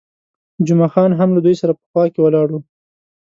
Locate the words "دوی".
1.45-1.55